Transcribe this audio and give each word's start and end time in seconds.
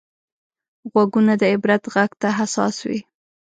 غوږونه 0.91 1.33
د 1.41 1.43
عبرت 1.53 1.83
غږ 1.93 2.11
ته 2.21 2.29
حساس 2.39 2.75
وي 2.89 2.99